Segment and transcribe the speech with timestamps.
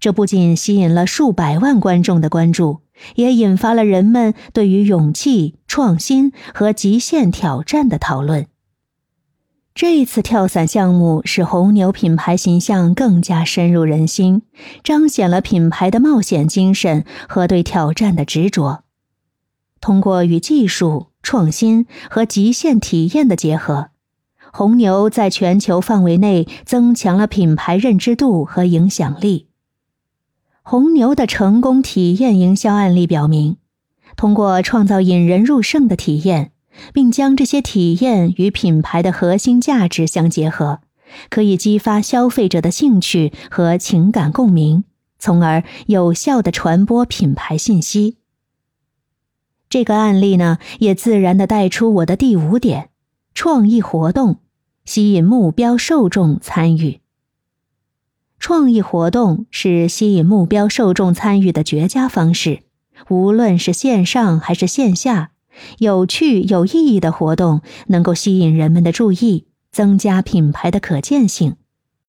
[0.00, 2.80] 这不仅吸引了数百万观众的关注，
[3.16, 8.46] 也引发了人们对于勇气、创新和极限挑战的讨论。
[9.74, 14.42] 这次跳伞项目使红牛品牌形象更加深入人心，
[14.82, 18.84] 彰显了品牌的冒险精神和对挑战的执着。
[19.80, 23.90] 通过与技术创新和极限体验的结合，
[24.52, 29.49] 红牛在全球范围内增强了品牌认知度和影响力。
[30.62, 33.56] 红牛的成功体验营销案例表明，
[34.16, 36.52] 通过创造引人入胜的体验。
[36.92, 40.80] 并将这些体验与品牌的核心价值相结合，
[41.28, 44.84] 可以激发消费者的兴趣和情感共鸣，
[45.18, 48.16] 从而有效的传播品牌信息。
[49.68, 52.90] 这个案例呢，也自然的带出我的第五点：
[53.34, 54.36] 创意活动
[54.84, 56.99] 吸引目标受众参与。
[58.40, 62.60] 创意活动是吸引目标受众参与的绝佳方式，
[63.10, 65.30] 无论是线上还是线下。
[65.78, 71.56] 有趣有意义的活动能够吸引人们的注意，增加品牌的可见性，